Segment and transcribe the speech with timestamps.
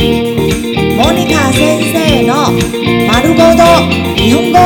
[0.00, 0.06] モ
[1.12, 2.52] ニカ先生の
[3.06, 3.62] 丸ごと
[4.16, 4.58] 日本語。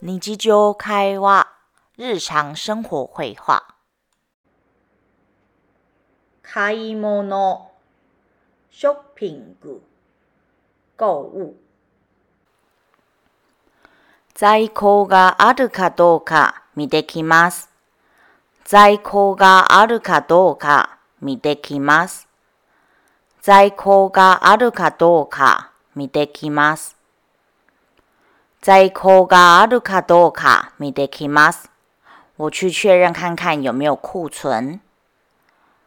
[0.00, 1.48] 日常会話、
[1.98, 3.64] 日常生活会話。
[6.42, 7.72] 買い物、
[8.70, 9.82] ショッピング、
[10.96, 11.63] 購物。
[14.36, 17.70] 在庫があるかどうか見てきます。
[18.64, 22.26] 在庫があるかどうか見てきます。
[23.42, 26.96] 在庫があるかどうか見てきます。
[28.60, 31.70] 在庫があるかどうか見てきます。
[32.36, 34.80] 我去确认看看有没有库存。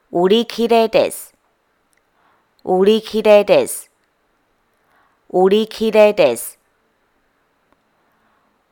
[0.09, 1.35] 売り切れです。
[2.63, 3.91] 売り切れです。
[5.29, 6.56] 売り切れです。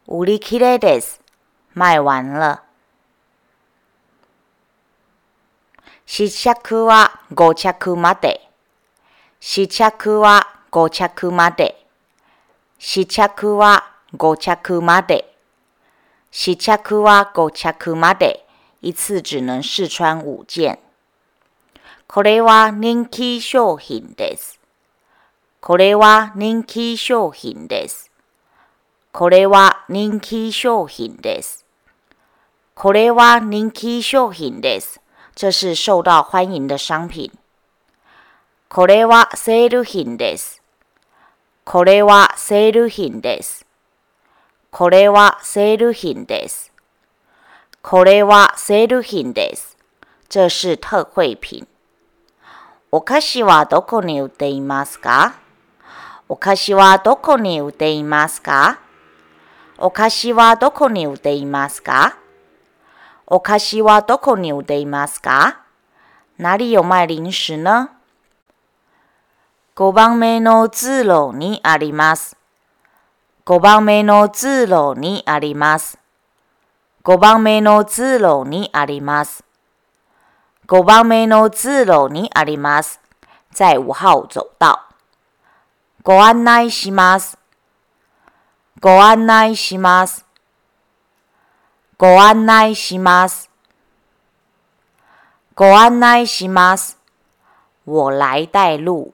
[0.08, 1.20] 売り切れです。
[1.74, 2.62] 卖完了。
[6.06, 8.48] 試着は5着まで。
[9.40, 11.88] 試着は5着まで。
[12.78, 15.36] 試着は5着まで。
[16.30, 18.46] 試着は5着まで。
[18.82, 20.78] 一次只能試穿五件。
[22.06, 24.60] これは人気商品です。
[25.62, 28.12] これは人気商品です。
[29.18, 31.66] これは人気商品です。
[32.74, 35.00] これは人気商品です。
[35.34, 37.32] 这是受到欢迎的商品。
[38.68, 40.62] これはセール品です。
[41.64, 43.66] これはセール品です。
[44.70, 46.74] これはセール品です。
[47.82, 49.78] これはセール品です。
[50.28, 51.66] 这是特惠品。
[52.92, 55.36] お菓子はどこに売っていますか？
[56.28, 58.82] お菓子はどこに売っていますか？
[59.78, 62.18] お菓子はどこに売っていますか？
[63.28, 65.66] お菓子はどこに売っていますか？
[66.40, 67.90] 哪里有卖零食呢
[69.76, 72.38] ?5 番目の通路にあります。
[73.46, 76.00] 5番目の通路にあります。
[77.04, 79.44] 5番目の通路にあります。
[80.68, 83.02] 5番目の通路にあります。
[83.52, 84.80] 在五号走道。
[86.02, 87.38] ご案内します。
[88.82, 90.26] ご案内します。
[91.98, 93.50] ご案内します。
[95.56, 97.00] ご案内します。
[97.86, 99.14] 我来带路。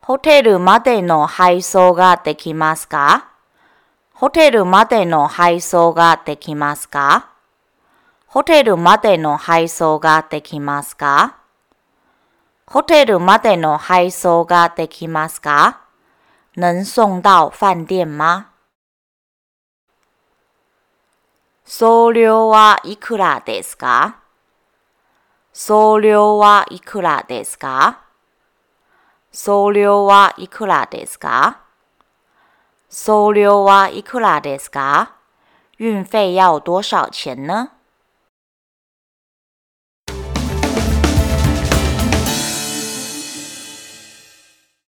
[0.00, 3.28] ホテルまでの配送ができますか？
[4.14, 7.28] ホテルまでの配送ができますか？
[8.26, 11.36] ホテルまでの配送ができますか？
[12.66, 15.82] ホテルまでの配送ができますか？
[16.60, 18.46] 能送到飯店吗？
[21.64, 24.16] 送料はいくらですか？
[25.52, 28.00] 送料はいくらですか？
[29.30, 31.60] 送料はいくらですか？
[32.88, 35.12] 送料はいくらですか？
[35.78, 37.77] 運费要多少钱呢？